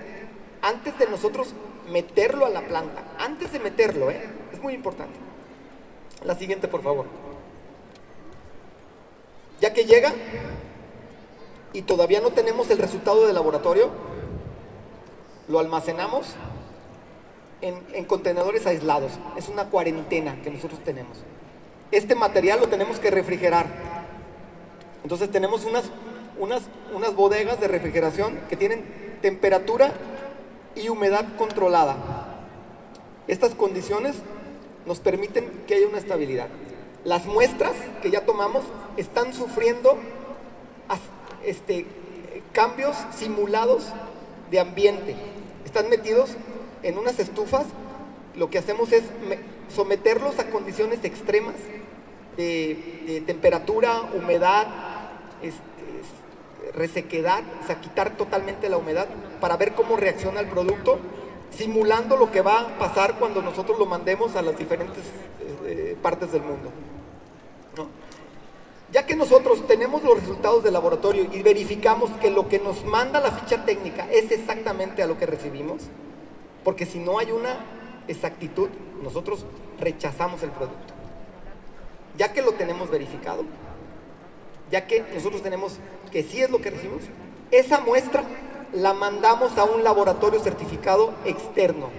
antes 0.61 0.97
de 0.97 1.07
nosotros 1.07 1.53
meterlo 1.89 2.45
a 2.45 2.49
la 2.49 2.61
planta. 2.61 3.03
Antes 3.17 3.51
de 3.51 3.59
meterlo, 3.59 4.11
¿eh? 4.11 4.21
es 4.51 4.61
muy 4.61 4.73
importante. 4.73 5.17
La 6.23 6.35
siguiente, 6.35 6.67
por 6.67 6.81
favor. 6.81 7.05
Ya 9.61 9.73
que 9.73 9.85
llega 9.85 10.13
y 11.73 11.83
todavía 11.83 12.21
no 12.21 12.31
tenemos 12.31 12.69
el 12.69 12.77
resultado 12.77 13.25
del 13.25 13.35
laboratorio, 13.35 13.89
lo 15.47 15.59
almacenamos 15.59 16.27
en, 17.61 17.75
en, 17.93 18.05
contenedores 18.05 18.65
aislados. 18.65 19.13
Es 19.37 19.49
una 19.49 19.65
cuarentena 19.65 20.41
que 20.41 20.49
nosotros 20.49 20.83
tenemos. 20.83 21.17
Este 21.91 22.15
material 22.15 22.59
lo 22.59 22.67
tenemos 22.67 22.99
que 22.99 23.11
refrigerar. 23.11 23.67
Entonces 25.03 25.31
tenemos 25.31 25.65
unas, 25.65 25.85
unas, 26.37 26.63
unas 26.93 27.15
bodegas 27.15 27.59
de 27.59 27.67
refrigeración 27.67 28.39
que 28.49 28.55
tienen 28.55 29.17
temperatura 29.21 29.93
y 30.75 30.89
humedad 30.89 31.25
controlada. 31.37 31.97
Estas 33.27 33.55
condiciones 33.55 34.15
nos 34.85 34.99
permiten 34.99 35.63
que 35.67 35.75
haya 35.75 35.87
una 35.87 35.97
estabilidad. 35.99 36.47
Las 37.03 37.25
muestras 37.25 37.73
que 38.01 38.11
ya 38.11 38.25
tomamos 38.25 38.63
están 38.97 39.33
sufriendo 39.33 39.97
este, 41.45 41.85
cambios 42.53 42.95
simulados 43.15 43.85
de 44.51 44.59
ambiente. 44.59 45.15
Están 45.65 45.89
metidos 45.89 46.31
en 46.83 46.97
unas 46.97 47.19
estufas. 47.19 47.65
Lo 48.35 48.49
que 48.49 48.57
hacemos 48.57 48.91
es 48.91 49.03
someterlos 49.73 50.39
a 50.39 50.49
condiciones 50.49 51.03
extremas 51.03 51.55
de, 52.37 53.23
temperatura, 53.25 54.01
humedad, 54.13 54.67
este, 55.41 55.59
resequedad, 56.73 57.43
o 57.61 57.67
sea, 57.67 57.81
quitar 57.81 58.15
totalmente 58.15 58.69
la 58.69 58.77
humedad 58.77 59.07
para 59.41 59.57
ver 59.57 59.73
cómo 59.73 59.97
reacciona 59.97 60.39
el 60.39 60.47
producto, 60.47 60.99
simulando 61.55 62.15
lo 62.15 62.31
que 62.31 62.41
va 62.41 62.61
a 62.61 62.77
pasar 62.77 63.17
cuando 63.17 63.41
nosotros 63.41 63.77
lo 63.79 63.85
mandemos 63.85 64.35
a 64.35 64.41
las 64.41 64.57
diferentes 64.57 65.03
eh, 65.65 65.97
partes 66.01 66.31
del 66.31 66.43
mundo. 66.43 66.71
Ya 68.91 69.05
que 69.05 69.15
nosotros 69.15 69.67
tenemos 69.67 70.03
los 70.03 70.19
resultados 70.19 70.63
del 70.63 70.73
laboratorio 70.73 71.27
y 71.31 71.43
verificamos 71.43 72.09
que 72.21 72.31
lo 72.31 72.49
que 72.49 72.57
nos 72.57 72.83
manda 72.85 73.19
la 73.19 73.31
ficha 73.31 73.63
técnica 73.63 74.07
es 74.11 74.31
exactamente 74.31 75.03
a 75.03 75.07
lo 75.07 75.17
que 75.17 75.27
recibimos, 75.27 75.83
porque 76.63 76.85
si 76.85 76.99
no 76.99 77.19
hay 77.19 77.31
una 77.31 77.57
exactitud, 78.07 78.69
nosotros 79.01 79.45
rechazamos 79.79 80.43
el 80.43 80.51
producto. 80.51 80.93
Ya 82.17 82.33
que 82.33 82.41
lo 82.41 82.53
tenemos 82.53 82.89
verificado, 82.89 83.43
ya 84.71 84.87
que 84.87 85.03
nosotros 85.13 85.41
tenemos 85.41 85.77
que 86.11 86.23
sí 86.23 86.41
es 86.41 86.49
lo 86.49 86.59
que 86.59 86.71
recibimos, 86.71 87.03
esa 87.51 87.79
muestra 87.79 88.23
la 88.73 88.93
mandamos 88.93 89.57
a 89.57 89.63
un 89.63 89.83
laboratorio 89.83 90.39
certificado 90.39 91.13
externo 91.25 91.89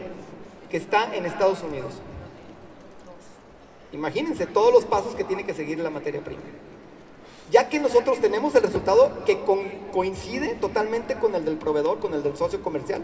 que 0.70 0.76
está 0.76 1.14
en 1.14 1.26
Estados 1.26 1.62
Unidos. 1.62 1.94
Imagínense 3.92 4.46
todos 4.46 4.72
los 4.72 4.84
pasos 4.84 5.14
que 5.14 5.24
tiene 5.24 5.44
que 5.44 5.54
seguir 5.54 5.78
la 5.80 5.90
materia 5.90 6.22
prima. 6.22 6.42
Ya 7.50 7.68
que 7.68 7.80
nosotros 7.80 8.20
tenemos 8.20 8.54
el 8.54 8.62
resultado 8.62 9.24
que 9.24 9.40
coincide 9.92 10.54
totalmente 10.54 11.16
con 11.16 11.34
el 11.34 11.44
del 11.44 11.56
proveedor, 11.56 11.98
con 11.98 12.14
el 12.14 12.22
del 12.22 12.36
socio 12.36 12.62
comercial, 12.62 13.02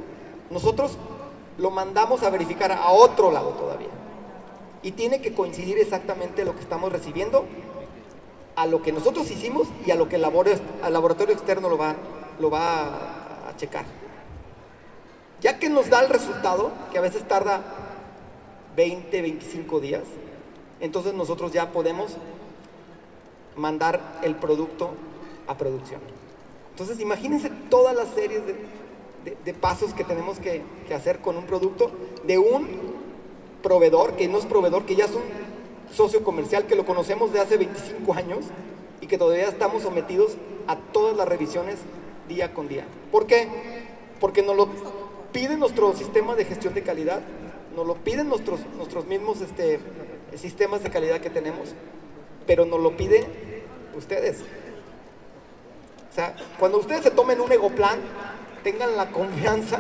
nosotros 0.51 0.97
lo 1.59 1.71
mandamos 1.71 2.23
a 2.23 2.31
verificar 2.31 2.73
a 2.73 2.91
otro 2.91 3.31
lado 3.31 3.51
todavía. 3.51 3.89
Y 4.83 4.93
tiene 4.93 5.21
que 5.21 5.35
coincidir 5.35 5.79
exactamente 5.79 6.45
lo 6.45 6.55
que 6.55 6.61
estamos 6.61 6.93
recibiendo 6.93 7.47
a 8.57 8.67
lo 8.67 8.83
que 8.83 8.93
nosotros 8.93 9.31
hicimos 9.31 9.69
y 9.87 9.91
a 9.91 9.97
lo 9.97 10.09
que 10.09 10.17
el 10.17 10.23
laboratorio 10.23 11.35
externo 11.35 11.69
lo 11.69 11.77
va, 11.77 11.95
lo 12.41 12.51
va 12.51 13.49
a, 13.49 13.57
checar. 13.57 13.85
Ya 15.41 15.59
que 15.59 15.71
nos 15.71 15.89
da 15.89 16.03
el 16.03 16.11
resultado, 16.11 16.73
que 16.93 16.99
a 16.99 17.01
veces 17.01 17.27
tarda 17.27 17.63
20, 18.77 19.23
25 19.23 19.81
días, 19.81 20.03
entonces 20.81 21.15
nosotros 21.15 21.53
ya 21.53 21.73
podemos 21.73 22.17
mandar 23.57 24.19
el 24.23 24.35
producto 24.37 24.91
a 25.47 25.57
producción. 25.57 26.01
Entonces 26.71 27.01
imagínense 27.01 27.51
todas 27.71 27.97
las 27.97 28.09
series 28.09 28.47
de, 28.47 28.57
de, 29.45 29.55
pasos 29.55 29.93
que 29.93 30.05
tenemos 30.05 30.39
que, 30.39 30.63
hacer 30.95 31.19
con 31.19 31.37
un 31.37 31.45
producto 31.45 31.91
de 32.25 32.39
un 32.39 32.69
proveedor, 33.63 34.13
que 34.15 34.29
no 34.29 34.39
es 34.39 34.47
proveedor, 34.47 34.85
que 34.85 34.95
ya 34.95 35.07
es 35.07 35.13
un 35.13 35.23
socio 35.93 36.23
comercial 36.23 36.67
que 36.67 36.77
lo 36.77 36.85
conocemos 36.85 37.33
de 37.33 37.41
hace 37.41 37.57
25 37.57 38.15
años 38.15 38.45
y 39.01 39.07
que 39.07 39.19
todavía 39.19 39.49
estamos 39.49 39.83
sometidos 39.83 40.37
a 40.67 40.77
todas 40.77 41.17
las 41.17 41.29
revisiones 41.29 41.79
día 42.29 42.55
con 42.55 42.69
día. 42.69 42.85
¿Por 43.11 43.27
qué? 43.27 43.49
Porque 44.21 44.43
nos 44.43 44.57
lo 44.57 44.69
pide 45.33 45.57
nuestro 45.57 45.93
sistema 45.95 46.35
de 46.35 46.45
gestión 46.45 46.75
de 46.75 46.83
calidad, 46.83 47.21
nos 47.75 47.87
lo 47.87 47.95
piden 47.97 48.29
nuestros, 48.29 48.61
nuestros 48.77 49.07
mismos 49.07 49.41
este, 49.41 49.81
sistemas 50.35 50.83
de 50.83 50.91
calidad 50.91 51.21
que 51.21 51.31
tenemos, 51.31 51.75
pero 52.47 52.65
nos 52.65 52.81
lo 52.81 52.97
piden 52.97 53.25
ustedes. 53.97 54.41
O 56.11 56.15
sea, 56.15 56.35
cuando 56.59 56.79
ustedes 56.79 57.03
se 57.03 57.11
tomen 57.11 57.41
un 57.41 57.53
egoplan, 57.53 57.99
tengan 58.67 58.97
la 58.97 59.07
confianza 59.13 59.79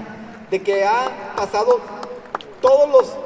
de 0.49 0.63
que 0.63 0.85
ha 0.85 1.35
pasado 1.35 1.81
todos 2.63 2.89
los 2.89 3.17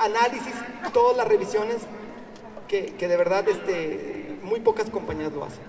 análisis, 0.00 0.54
todas 0.92 1.16
las 1.16 1.26
revisiones 1.26 1.78
que, 2.68 2.94
que 2.94 3.08
de 3.08 3.16
verdad 3.16 3.48
este, 3.48 4.38
muy 4.44 4.60
pocas 4.60 4.88
compañías 4.88 5.32
lo 5.32 5.42
hacen. 5.42 5.64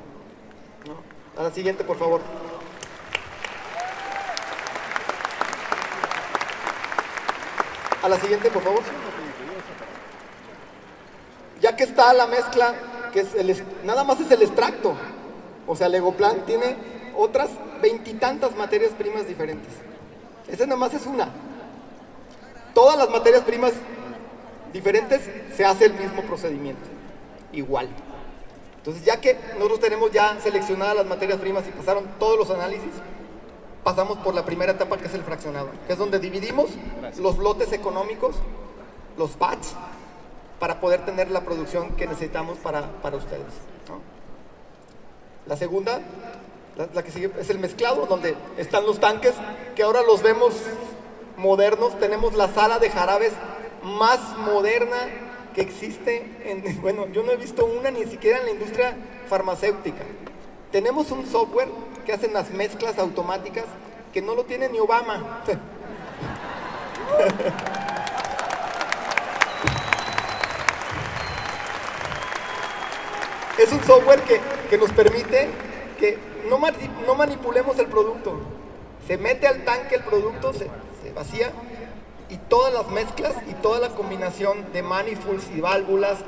A 1.35 1.41
la 1.41 1.49
siguiente, 1.49 1.83
por 1.83 1.97
favor. 1.97 2.21
A 8.03 8.07
la 8.07 8.19
siguiente, 8.19 8.51
por 8.51 8.61
favor. 8.61 8.81
Ya 11.59 11.75
que 11.75 11.85
está 11.85 12.13
la 12.13 12.27
mezcla, 12.27 12.75
que 13.11 13.21
es 13.21 13.33
el, 13.33 13.65
nada 13.83 14.03
más 14.03 14.19
es 14.19 14.29
el 14.29 14.43
extracto. 14.43 14.93
O 15.65 15.75
sea, 15.75 15.87
el 15.87 15.95
Egoplan 15.95 16.45
tiene 16.45 16.75
otras 17.17 17.49
veintitantas 17.81 18.55
materias 18.55 18.91
primas 18.97 19.27
diferentes. 19.27 19.73
Esa 20.47 20.65
nada 20.65 20.77
más 20.77 20.93
es 20.93 21.05
una. 21.05 21.29
Todas 22.73 22.97
las 22.97 23.09
materias 23.09 23.43
primas 23.43 23.73
diferentes, 24.71 25.29
se 25.55 25.65
hace 25.65 25.85
el 25.85 25.93
mismo 25.93 26.21
procedimiento, 26.23 26.87
igual. 27.51 27.89
Entonces, 28.77 29.03
ya 29.03 29.19
que 29.19 29.37
nosotros 29.55 29.81
tenemos 29.81 30.11
ya 30.11 30.39
seleccionadas 30.39 30.95
las 30.95 31.05
materias 31.05 31.39
primas 31.39 31.67
y 31.67 31.71
pasaron 31.71 32.05
todos 32.17 32.37
los 32.37 32.49
análisis, 32.49 32.91
pasamos 33.83 34.17
por 34.19 34.33
la 34.33 34.45
primera 34.45 34.71
etapa 34.71 34.97
que 34.97 35.07
es 35.07 35.13
el 35.13 35.23
fraccionado, 35.23 35.69
que 35.85 35.93
es 35.93 35.99
donde 35.99 36.19
dividimos 36.19 36.69
los 37.19 37.37
lotes 37.37 37.73
económicos, 37.73 38.37
los 39.17 39.37
batch, 39.37 39.67
para 40.59 40.79
poder 40.79 41.03
tener 41.05 41.29
la 41.31 41.41
producción 41.41 41.91
que 41.95 42.07
necesitamos 42.07 42.57
para, 42.59 42.89
para 43.01 43.17
ustedes. 43.17 43.53
La 45.47 45.57
segunda, 45.57 45.99
la, 46.77 47.03
que 47.03 47.11
sigue, 47.11 47.31
es 47.39 47.49
el 47.49 47.59
mezclado, 47.59 48.05
donde 48.05 48.35
están 48.57 48.85
los 48.85 48.99
tanques, 48.99 49.33
que 49.75 49.83
ahora 49.83 50.01
los 50.01 50.21
vemos 50.21 50.53
modernos. 51.37 51.99
Tenemos 51.99 52.33
la 52.33 52.47
sala 52.53 52.79
de 52.79 52.89
jarabes 52.89 53.33
más 53.83 54.19
moderna 54.37 54.97
que 55.53 55.61
existe. 55.61 56.25
En, 56.45 56.81
bueno, 56.81 57.07
yo 57.07 57.23
no 57.23 57.31
he 57.31 57.37
visto 57.37 57.65
una 57.65 57.91
ni 57.91 58.05
siquiera 58.05 58.39
en 58.39 58.45
la 58.45 58.51
industria 58.51 58.95
farmacéutica. 59.27 60.03
Tenemos 60.71 61.11
un 61.11 61.25
software 61.25 61.67
que 62.05 62.13
hace 62.13 62.29
las 62.29 62.51
mezclas 62.51 62.97
automáticas 62.97 63.65
que 64.13 64.21
no 64.21 64.35
lo 64.35 64.45
tiene 64.45 64.69
ni 64.69 64.79
Obama. 64.79 65.43
es 73.57 73.71
un 73.71 73.83
software 73.83 74.21
que, 74.21 74.39
que 74.69 74.77
nos 74.77 74.91
permite 74.91 75.49
no, 76.49 76.59
no, 77.05 77.15
manipulemos 77.15 77.77
el 77.79 77.87
producto. 77.87 78.39
Se 79.07 79.17
mete 79.17 79.47
al 79.47 79.63
tanque 79.63 79.95
el 79.95 80.03
producto, 80.03 80.53
se, 80.53 80.69
vacía 81.13 81.51
y 82.29 82.37
todas 82.37 82.73
las 82.73 82.87
mezclas 82.89 83.35
y 83.49 83.53
toda 83.55 83.79
la 83.79 83.89
combinación 83.89 84.71
de 84.71 84.83
manifolds 84.83 85.49
y 85.55 85.59
válvulas 85.59 86.19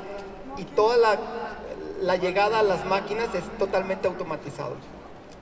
y 0.58 0.64
toda 0.64 0.96
la, 0.96 2.16
llegada 2.16 2.58
a 2.58 2.62
las 2.62 2.84
máquinas 2.84 3.34
es 3.34 3.44
totalmente 3.58 4.08
automatizado. 4.08 4.74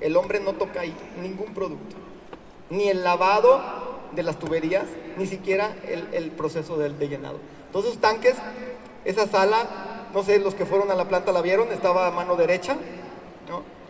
El 0.01 0.17
hombre 0.17 0.41
no 0.41 0.53
toca 0.53 0.81
ahí 0.81 0.95
ningún 1.21 1.55
producto, 1.55 1.97
ni 2.71 2.89
el 2.89 3.03
lavado 3.03 3.61
de 4.13 4.23
las 4.23 4.39
tuberías, 4.39 4.85
ni 5.17 5.27
siquiera 5.27 5.75
el, 5.85 6.31
proceso 6.31 6.77
de, 6.77 6.91
de, 6.91 7.09
llenado. 7.09 7.39
Todos 7.73 7.87
esos 7.87 7.99
tanques, 7.99 8.35
esa 9.05 9.27
sala, 9.27 10.07
no 10.15 10.23
sé, 10.23 10.39
los 10.39 10.55
que 10.55 10.67
fueron 10.67 10.91
a 10.91 10.95
la 10.95 11.07
planta 11.09 11.33
la 11.33 11.41
vieron, 11.41 11.73
estaba 11.73 12.07
a 12.07 12.11
mano 12.11 12.37
derecha, 12.37 12.77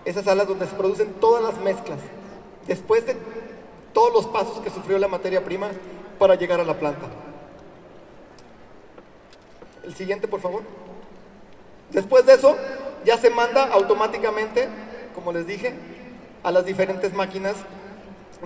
¿no? 0.04 0.11
Esa 0.11 0.23
sala 0.23 0.42
es 0.42 0.49
donde 0.49 0.66
se 0.66 0.75
producen 0.75 1.14
todas 1.14 1.42
las 1.42 1.59
mezclas. 1.59 1.99
Después 2.66 3.06
de 3.06 3.16
todos 3.92 4.12
los 4.12 4.26
pasos 4.26 4.59
que 4.61 4.71
sufrió 4.71 4.99
la 4.99 5.09
materia 5.09 5.44
prima 5.44 5.71
para 6.18 6.35
llegar 6.35 6.61
a 6.61 6.64
la 6.64 6.78
planta. 6.78 7.06
El 9.85 9.94
siguiente, 9.94 10.28
por 10.28 10.40
favor. 10.40 10.62
Después 11.90 12.25
de 12.25 12.35
eso, 12.35 12.56
ya 13.04 13.18
se 13.18 13.30
manda 13.30 13.64
automáticamente, 13.73 14.68
como 15.14 15.32
les 15.32 15.47
dije, 15.47 15.75
a 16.42 16.50
las 16.50 16.64
diferentes 16.64 17.12
máquinas 17.12 17.54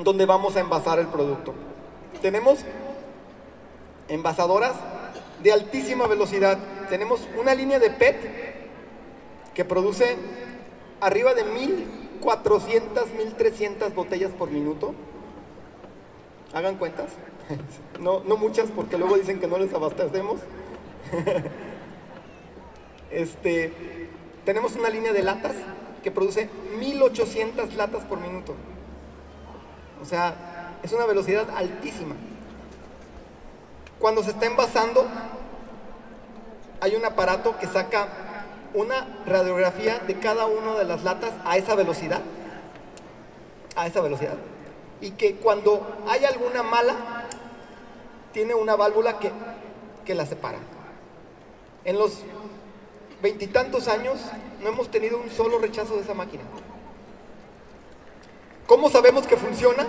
donde 0.03 0.27
vamos 0.27 0.57
a 0.57 0.61
envasar 0.61 0.99
el 0.99 1.07
producto. 1.07 1.55
Tenemos 2.21 2.61
envasadoras 4.09 4.73
de 5.43 5.53
altísima 5.53 6.07
velocidad. 6.07 6.59
Tenemos 6.89 7.21
una 7.39 7.55
línea 7.55 7.79
de 7.79 7.91
PET 7.91 8.17
que 9.55 9.65
produce 9.65 10.17
arriba 11.01 11.35
de 11.35 11.45
1400, 11.45 13.11
1300 13.13 13.95
botellas 13.95 14.33
por 14.33 14.51
minuto. 14.51 14.95
Hagan 16.53 16.77
cuentas. 16.77 17.11
No, 18.01 18.21
no 18.25 18.37
muchas 18.37 18.71
porque 18.71 18.99
luego 18.99 19.17
dicen 19.17 19.41
que 19.41 19.47
no 19.47 19.59
les 19.59 19.73
abastecemos. 19.73 20.41
Este, 23.09 23.73
tenemos 24.45 24.75
una 24.75 24.91
línea 24.91 25.13
de 25.13 25.23
latas 25.23 25.55
que 26.03 26.11
produce 26.11 26.51
1800 26.79 27.75
latas 27.75 28.05
por 28.05 28.21
minuto. 28.21 28.55
O 30.03 30.05
sea, 30.05 30.77
es 30.83 30.93
una 30.93 31.07
velocidad 31.07 31.49
altísima. 31.57 32.17
Cuando 33.99 34.23
se 34.23 34.31
está 34.31 34.47
envasando, 34.47 35.07
hay 36.81 36.95
un 36.95 37.05
aparato 37.05 37.57
que 37.59 37.67
saca 37.67 38.09
una 38.77 39.07
radiografía 39.25 40.01
de 40.01 40.19
cada 40.19 40.45
una 40.45 40.75
de 40.75 40.85
las 40.85 41.03
latas 41.03 41.33
a 41.47 41.57
esa 41.57 41.75
velocidad. 41.75 42.21
A 43.75 43.87
esa 43.87 44.03
velocidad. 44.03 44.37
Y 45.01 45.13
que 45.13 45.37
cuando 45.37 46.05
hay 46.07 46.27
alguna 46.27 46.63
mala, 46.63 46.95
tiene 48.33 48.55
una 48.55 48.77
válvula 48.77 49.19
que, 49.19 49.33
que 50.05 50.15
la 50.15 50.27
separa. 50.27 50.59
En 51.85 51.99
los 51.99 52.19
veintitantos 53.23 53.89
años 53.89 54.19
no 54.61 54.69
hemos 54.69 54.91
tenido 54.91 55.19
un 55.19 55.31
solo 55.31 55.59
rechazo 55.59 55.97
de 55.97 56.03
esa 56.03 56.13
máquina. 56.13 56.43
¿Cómo 58.67 58.91
sabemos 58.91 59.27
que 59.27 59.39
funciona? 59.39 59.87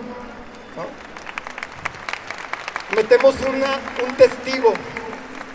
Metemos 2.95 3.35
una, 3.41 3.79
un 4.07 4.15
testigo, 4.15 4.71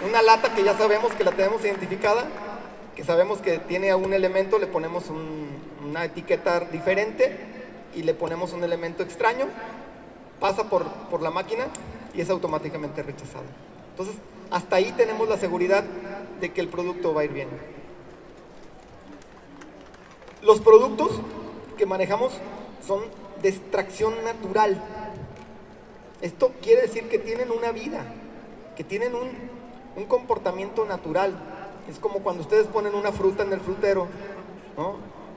una 0.07 0.21
lata 0.21 0.55
que 0.55 0.65
ya 0.65 0.77
sabemos 0.77 1.13
que 1.15 1.25
la 1.25 1.33
tenemos 1.33 1.65
identificada, 1.65 2.27
que 2.97 3.05
sabemos 3.05 3.41
que 3.41 3.59
tiene 3.59 3.95
un 3.95 4.13
elemento, 4.13 4.59
le 4.59 4.67
ponemos 4.67 5.09
un, 5.09 5.49
una 5.89 6.05
etiqueta 6.05 6.61
diferente 6.61 7.37
y 7.95 8.03
le 8.03 8.15
ponemos 8.15 8.53
un 8.53 8.65
elemento 8.65 9.03
extraño, 9.03 9.47
pasa 10.41 10.69
por, 10.69 10.87
por 11.11 11.23
la 11.23 11.31
máquina 11.31 11.67
y 12.15 12.21
es 12.21 12.31
automáticamente 12.31 13.03
rechazado. 13.03 13.45
Entonces, 13.91 14.17
hasta 14.51 14.77
ahí 14.77 14.93
tenemos 14.93 15.29
la 15.29 15.39
seguridad 15.39 15.85
de 16.41 16.53
que 16.53 16.61
el 16.61 16.69
producto 16.69 17.15
va 17.15 17.23
a 17.23 17.25
ir 17.25 17.33
bien. 17.33 17.49
Los 20.43 20.61
productos 20.61 21.21
que 21.79 21.87
manejamos 21.87 22.33
son 22.87 23.01
de 23.41 23.49
extracción 23.49 24.13
natural. 24.25 24.83
Esto 26.21 26.53
quiere 26.61 26.83
decir 26.83 27.09
que 27.09 27.19
tienen 27.19 27.51
una 27.51 27.73
vida, 27.73 28.05
que 28.77 28.85
tienen 28.85 29.15
un, 29.15 29.31
un 29.97 30.05
comportamiento 30.05 30.85
natural. 30.85 31.35
Es 31.89 31.99
como 31.99 32.21
cuando 32.21 32.43
ustedes 32.43 32.67
ponen 32.67 32.95
una 32.95 33.13
fruta 33.13 33.43
en 33.43 33.53
el 33.53 33.61
frutero, 33.61 34.07
¿no? 34.77 34.97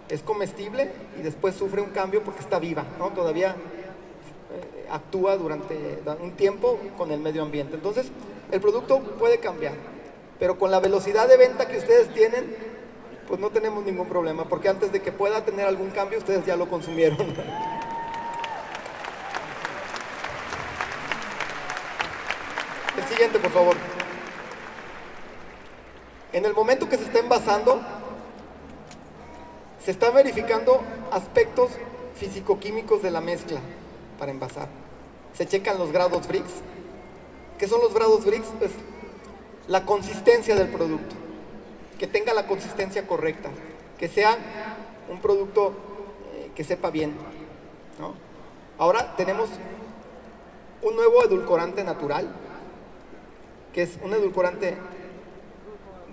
Es 0.09 0.21
comestible 0.21 0.91
y 1.17 1.23
después 1.23 1.55
sufre 1.55 1.81
un 1.81 1.89
cambio 1.89 2.23
porque 2.23 2.41
está 2.41 2.59
viva, 2.59 2.85
¿no? 2.99 3.09
Todavía 3.09 3.55
eh, 3.55 4.85
actúa 4.91 5.35
durante 5.37 5.99
un 6.21 6.33
tiempo 6.33 6.79
con 6.97 7.11
el 7.11 7.19
medio 7.19 7.41
ambiente. 7.41 7.75
Entonces, 7.75 8.11
el 8.51 8.61
producto 8.61 8.99
puede 8.99 9.39
cambiar, 9.39 9.73
pero 10.39 10.59
con 10.59 10.69
la 10.69 10.79
velocidad 10.79 11.27
de 11.27 11.37
venta 11.37 11.67
que 11.67 11.77
ustedes 11.77 12.13
tienen, 12.13 12.55
pues 13.27 13.39
no 13.39 13.49
tenemos 13.49 13.83
ningún 13.83 14.07
problema, 14.07 14.45
porque 14.45 14.69
antes 14.69 14.91
de 14.91 15.01
que 15.01 15.11
pueda 15.11 15.43
tener 15.43 15.65
algún 15.65 15.89
cambio, 15.89 16.19
ustedes 16.19 16.45
ya 16.45 16.55
lo 16.55 16.69
consumieron. 16.69 17.17
El 22.97 23.03
siguiente, 23.09 23.39
por 23.39 23.51
favor. 23.51 23.94
En 26.35 26.43
el 26.43 26.53
momento 26.53 26.89
que 26.89 26.97
se 26.97 27.05
está 27.05 27.19
envasando, 27.19 27.79
se 29.81 29.91
están 29.91 30.13
verificando 30.13 30.81
aspectos 31.09 31.71
físico-químicos 32.15 33.01
de 33.01 33.09
la 33.09 33.21
mezcla 33.21 33.61
para 34.19 34.33
envasar. 34.33 34.67
Se 35.33 35.47
checan 35.47 35.77
los 35.77 35.93
grados 35.93 36.27
Brix. 36.27 36.43
¿Qué 37.57 37.69
son 37.69 37.79
los 37.79 37.93
grados 37.93 38.25
Brix? 38.25 38.47
Pues 38.59 38.71
la 39.69 39.85
consistencia 39.85 40.55
del 40.55 40.67
producto. 40.67 41.15
Que 41.97 42.05
tenga 42.05 42.33
la 42.33 42.47
consistencia 42.47 43.07
correcta. 43.07 43.49
Que 43.97 44.09
sea 44.09 44.37
un 45.09 45.21
producto 45.21 45.71
eh, 46.33 46.51
que 46.53 46.65
sepa 46.65 46.89
bien. 46.89 47.15
Ahora 48.77 49.15
tenemos 49.15 49.49
un 50.81 50.97
nuevo 50.97 51.23
edulcorante 51.23 51.85
natural, 51.85 52.27
que 53.71 53.83
es 53.83 53.97
un 54.03 54.13
edulcorante 54.13 54.75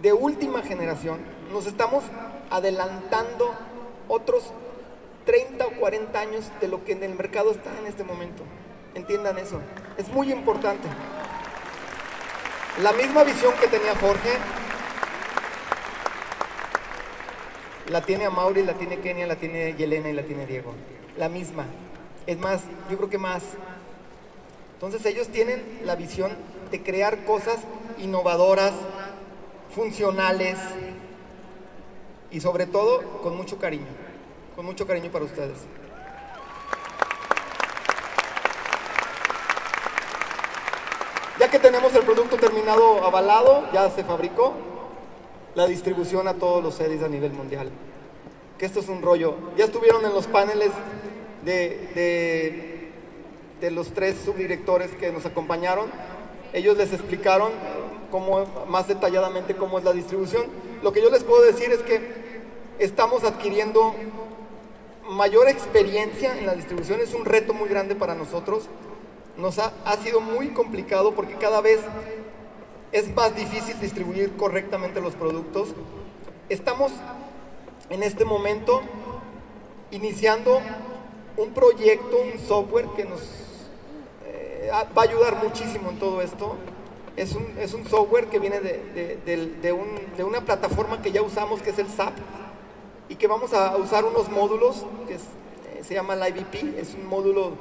de 0.02 0.12
última 0.12 0.62
generación. 0.62 1.20
Nos 1.52 1.66
estamos 1.66 2.04
adelantando 2.50 3.54
otros 4.08 4.52
30 5.24 5.64
o 5.64 5.70
40 5.78 6.20
años 6.20 6.50
de 6.60 6.68
lo 6.68 6.84
que 6.84 6.92
en 6.92 7.04
el 7.04 7.14
mercado 7.14 7.52
está 7.52 7.70
en 7.78 7.86
este 7.86 8.04
momento. 8.04 8.42
Entiendan 8.94 9.38
eso. 9.38 9.60
Es 9.96 10.08
muy 10.08 10.32
importante. 10.32 10.88
La 12.82 12.92
misma 12.92 13.22
visión 13.22 13.54
que 13.60 13.68
tenía 13.68 13.94
Jorge, 13.94 14.30
la 17.88 18.00
tiene 18.00 18.26
Amaury, 18.26 18.64
la 18.64 18.74
tiene 18.74 18.98
Kenia, 18.98 19.26
la 19.26 19.36
tiene 19.36 19.74
Yelena 19.74 20.08
y 20.08 20.14
la 20.14 20.22
tiene 20.22 20.46
Diego. 20.46 20.74
La 21.16 21.28
misma. 21.28 21.66
Es 22.26 22.38
más, 22.38 22.62
yo 22.90 22.96
creo 22.96 23.10
que 23.10 23.18
más. 23.18 23.42
Entonces 24.74 25.04
ellos 25.06 25.28
tienen 25.28 25.62
la 25.84 25.94
visión 25.94 26.32
de 26.70 26.82
crear 26.82 27.24
cosas 27.24 27.58
innovadoras, 27.98 28.72
funcionales 29.74 30.58
y 32.30 32.40
sobre 32.40 32.66
todo 32.66 33.20
con 33.22 33.36
mucho 33.36 33.58
cariño 33.58 33.86
con 34.54 34.66
mucho 34.66 34.86
cariño 34.86 35.10
para 35.10 35.24
ustedes. 35.24 35.58
Ya 41.38 41.50
que 41.50 41.58
tenemos 41.58 41.94
el 41.94 42.02
producto 42.02 42.36
terminado 42.36 43.04
avalado, 43.04 43.64
ya 43.72 43.90
se 43.90 44.04
fabricó, 44.04 44.54
la 45.54 45.66
distribución 45.66 46.28
a 46.28 46.34
todos 46.34 46.62
los 46.62 46.74
sedes 46.74 47.02
a 47.02 47.08
nivel 47.08 47.32
mundial. 47.32 47.70
Que 48.58 48.66
esto 48.66 48.80
es 48.80 48.88
un 48.88 49.02
rollo. 49.02 49.34
Ya 49.56 49.64
estuvieron 49.64 50.04
en 50.04 50.14
los 50.14 50.26
paneles 50.26 50.70
de, 51.44 52.92
de 53.60 53.70
los 53.70 53.92
tres 53.92 54.18
subdirectores 54.24 54.92
que 54.92 55.10
nos 55.10 55.26
acompañaron. 55.26 55.90
Ellos 56.52 56.76
les 56.76 56.92
explicaron 56.92 57.50
cómo, 58.10 58.46
más 58.68 58.88
detalladamente 58.88 59.56
cómo 59.56 59.78
es 59.78 59.84
la 59.84 59.92
distribución. 59.92 60.44
Lo 60.82 60.92
que 60.92 61.02
yo 61.02 61.10
les 61.10 61.24
puedo 61.24 61.42
decir 61.42 61.70
es 61.72 61.80
que 61.80 62.42
estamos 62.78 63.24
adquiriendo 63.24 63.94
mayor 65.08 65.48
experiencia 65.48 66.36
en 66.36 66.46
la 66.46 66.54
distribución, 66.54 67.00
es 67.00 67.14
un 67.14 67.24
reto 67.24 67.54
muy 67.54 67.68
grande 67.68 67.94
para 67.94 68.14
nosotros. 68.14 68.64
Nos 69.36 69.58
ha, 69.58 69.72
ha 69.84 69.96
sido 69.96 70.20
muy 70.20 70.48
complicado 70.48 71.12
porque 71.12 71.34
cada 71.34 71.60
vez 71.60 71.80
es 72.92 73.14
más 73.14 73.34
difícil 73.34 73.80
distribuir 73.80 74.36
correctamente 74.36 75.00
los 75.00 75.14
productos. 75.14 75.68
Estamos 76.50 76.92
en 77.88 78.02
este 78.02 78.24
momento 78.24 78.82
iniciando 79.90 80.60
un 81.36 81.52
proyecto, 81.52 82.18
un 82.18 82.38
software 82.38 82.86
que 82.94 83.04
nos 83.04 83.41
va 84.70 85.02
a 85.02 85.04
ayudar 85.04 85.42
muchísimo 85.42 85.90
en 85.90 85.98
todo 85.98 86.22
esto. 86.22 86.56
Es 87.16 87.32
un, 87.34 87.46
es 87.58 87.74
un 87.74 87.86
software 87.86 88.28
que 88.28 88.38
viene 88.38 88.60
de, 88.60 89.18
de, 89.62 89.72
un, 89.72 89.86
de, 90.16 90.24
una 90.24 90.40
plataforma 90.40 91.02
que 91.02 91.12
ya 91.12 91.20
usamos, 91.20 91.60
que 91.60 91.70
es 91.70 91.78
el 91.78 91.88
SAP, 91.88 92.14
y 93.08 93.16
que 93.16 93.26
vamos 93.26 93.52
a 93.52 93.76
usar 93.76 94.04
unos 94.04 94.30
módulos, 94.30 94.86
que 95.06 95.14
eh, 95.14 95.18
se 95.82 95.94
llama 95.94 96.14
el 96.14 96.26
IVP, 96.28 96.80
es 96.80 96.94
un 96.94 97.06
módulo 97.06 97.52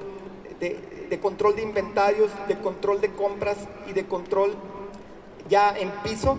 de, 0.60 1.20
control 1.20 1.56
de 1.56 1.64
inventarios, 1.64 2.32
de 2.48 2.58
control 2.60 3.02
de 3.02 3.12
compras 3.12 3.58
y 3.90 3.94
de 3.94 4.06
control 4.06 4.56
ya 5.50 5.78
en 5.78 5.90
piso. 6.04 6.38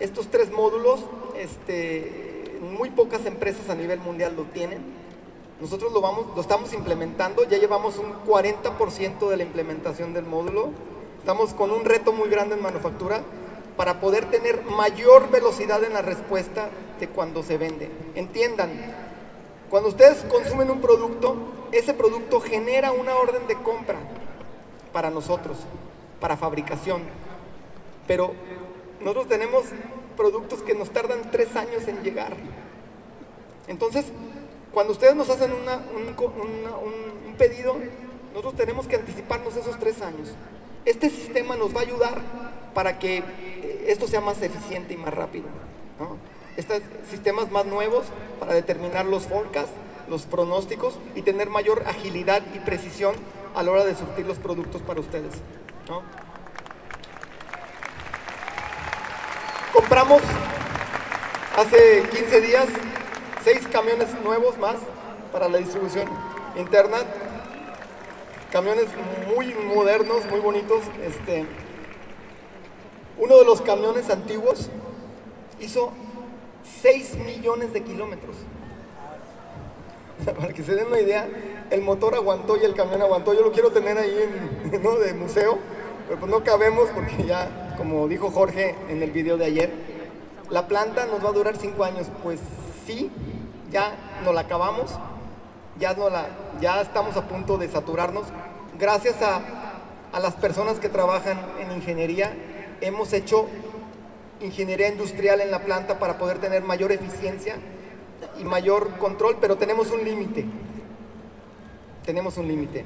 Estos 0.00 0.28
tres 0.28 0.50
módulos, 0.50 1.00
este, 1.38 2.58
muy 2.60 2.90
pocas 2.90 3.24
empresas 3.26 3.70
a 3.70 3.76
nivel 3.76 4.00
mundial 4.00 4.34
lo 4.36 4.42
tienen. 4.44 4.82
Nosotros 5.60 5.92
lo, 5.92 6.00
vamos, 6.00 6.26
lo 6.34 6.40
estamos 6.40 6.72
implementando, 6.72 7.44
ya 7.44 7.58
llevamos 7.58 7.98
un 7.98 8.12
40% 8.26 9.28
de 9.28 9.36
la 9.36 9.42
implementación 9.42 10.12
del 10.12 10.24
módulo. 10.24 10.70
Estamos 11.18 11.54
con 11.54 11.70
un 11.70 11.84
reto 11.84 12.12
muy 12.12 12.28
grande 12.28 12.56
en 12.56 12.62
manufactura 12.62 13.22
para 13.76 14.00
poder 14.00 14.26
tener 14.30 14.62
mayor 14.64 15.30
velocidad 15.30 15.82
en 15.84 15.94
la 15.94 16.02
respuesta 16.02 16.68
de 16.98 17.08
cuando 17.08 17.42
se 17.42 17.56
vende. 17.56 17.90
Entiendan, 18.14 18.70
cuando 19.70 19.88
ustedes 19.88 20.24
consumen 20.24 20.70
un 20.70 20.80
producto, 20.80 21.36
ese 21.72 21.94
producto 21.94 22.40
genera 22.40 22.92
una 22.92 23.16
orden 23.16 23.46
de 23.46 23.56
compra 23.56 23.98
para 24.92 25.10
nosotros, 25.10 25.58
para 26.20 26.36
fabricación. 26.36 27.02
Pero 28.06 28.32
nosotros 29.00 29.28
tenemos 29.28 29.64
productos 30.16 30.62
que 30.62 30.74
nos 30.74 30.90
tardan 30.90 31.30
tres 31.30 31.56
años 31.56 31.88
en 31.88 32.02
llegar. 32.02 32.36
Entonces, 33.66 34.06
cuando 34.74 34.92
ustedes 34.92 35.14
nos 35.14 35.30
hacen 35.30 35.52
un, 35.52 37.34
pedido, 37.38 37.76
nosotros 38.30 38.54
tenemos 38.56 38.86
que 38.86 38.96
anticiparnos 38.96 39.56
esos 39.56 39.78
tres 39.78 40.02
años. 40.02 40.34
Este 40.84 41.08
sistema 41.10 41.56
nos 41.56 41.74
va 41.74 41.80
a 41.80 41.82
ayudar 41.82 42.20
para 42.74 42.98
que 42.98 43.18
eh, 43.18 43.86
esto 43.88 44.06
sea 44.06 44.20
más 44.20 44.42
eficiente 44.42 44.94
y 44.94 44.96
más 44.96 45.14
rápido. 45.14 45.46
Estos 46.56 46.82
sistemas 47.08 47.50
más 47.50 47.66
nuevos 47.66 48.04
para 48.38 48.54
determinar 48.54 49.06
los 49.06 49.26
forecasts, 49.26 49.72
los 50.08 50.26
pronósticos 50.26 50.98
y 51.14 51.22
tener 51.22 51.50
mayor 51.50 51.84
agilidad 51.86 52.42
y 52.54 52.58
precisión 52.58 53.14
a 53.54 53.62
la 53.62 53.70
hora 53.70 53.84
de 53.84 53.94
surtir 53.94 54.26
los 54.26 54.38
productos 54.38 54.82
para 54.82 55.00
ustedes. 55.00 55.32
Compramos 59.72 60.22
hace 61.56 62.02
15 62.10 62.40
días 62.40 62.66
seis 63.44 63.68
camiones 63.70 64.08
nuevos 64.24 64.56
más 64.58 64.76
para 65.30 65.48
la 65.48 65.58
distribución 65.58 66.08
interna. 66.56 66.98
Camiones 68.50 68.86
muy 69.34 69.52
modernos, 69.54 70.24
muy 70.30 70.40
bonitos. 70.40 70.82
Este, 71.04 71.44
uno 73.18 73.38
de 73.38 73.44
los 73.44 73.60
camiones 73.60 74.08
antiguos 74.08 74.70
hizo 75.60 75.92
6 76.82 77.16
millones 77.18 77.72
de 77.72 77.82
kilómetros. 77.82 78.36
para 80.24 80.52
que 80.52 80.62
se 80.62 80.74
den 80.74 80.86
una 80.86 81.00
idea, 81.00 81.28
el 81.70 81.82
motor 81.82 82.14
aguantó 82.14 82.56
y 82.56 82.64
el 82.64 82.74
camión 82.74 83.02
aguantó. 83.02 83.34
Yo 83.34 83.42
lo 83.42 83.52
quiero 83.52 83.70
tener 83.72 83.98
ahí 83.98 84.16
en, 84.72 84.82
¿no? 84.82 84.96
de 84.96 85.12
museo, 85.12 85.58
pero 86.06 86.20
pues 86.20 86.30
no 86.30 86.42
cabemos 86.44 86.88
porque 86.90 87.24
ya, 87.24 87.74
como 87.76 88.08
dijo 88.08 88.30
Jorge 88.30 88.74
en 88.88 89.02
el 89.02 89.10
video 89.10 89.36
de 89.36 89.44
ayer, 89.44 89.70
la 90.48 90.66
planta 90.68 91.06
nos 91.06 91.22
va 91.24 91.30
a 91.30 91.32
durar 91.32 91.56
5 91.56 91.84
años. 91.84 92.06
Pues 92.22 92.40
sí, 92.86 93.10
ya 93.70 93.94
nos 94.24 94.34
la 94.34 94.42
acabamos, 94.42 94.90
ya, 95.78 95.94
no 95.94 96.08
la, 96.10 96.26
ya 96.60 96.80
estamos 96.80 97.16
a 97.16 97.28
punto 97.28 97.58
de 97.58 97.68
saturarnos. 97.68 98.24
Gracias 98.78 99.22
a, 99.22 99.40
a 100.12 100.20
las 100.20 100.34
personas 100.34 100.78
que 100.78 100.88
trabajan 100.88 101.38
en 101.60 101.72
ingeniería, 101.72 102.32
hemos 102.80 103.12
hecho 103.12 103.46
ingeniería 104.40 104.88
industrial 104.88 105.40
en 105.40 105.50
la 105.50 105.60
planta 105.60 105.98
para 105.98 106.18
poder 106.18 106.38
tener 106.38 106.62
mayor 106.62 106.92
eficiencia 106.92 107.56
y 108.38 108.44
mayor 108.44 108.98
control, 108.98 109.38
pero 109.40 109.56
tenemos 109.56 109.90
un 109.90 110.04
límite. 110.04 110.44
Tenemos 112.04 112.36
un 112.36 112.48
límite. 112.48 112.84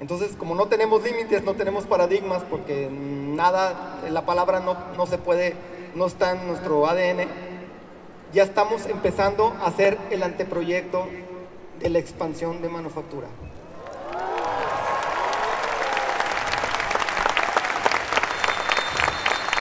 Entonces, 0.00 0.34
como 0.36 0.54
no 0.54 0.66
tenemos 0.66 1.02
límites, 1.02 1.44
no 1.44 1.54
tenemos 1.54 1.84
paradigmas, 1.84 2.42
porque 2.50 2.88
nada, 2.90 4.00
la 4.10 4.26
palabra 4.26 4.60
no, 4.60 4.76
no 4.96 5.06
se 5.06 5.16
puede, 5.16 5.54
no 5.94 6.06
está 6.06 6.32
en 6.32 6.48
nuestro 6.48 6.86
ADN, 6.86 7.28
ya 8.32 8.44
estamos 8.44 8.86
empezando 8.86 9.54
a 9.60 9.66
hacer 9.66 9.98
el 10.10 10.22
anteproyecto 10.22 11.06
de 11.80 11.90
la 11.90 11.98
expansión 11.98 12.62
de 12.62 12.68
manufactura. 12.68 13.28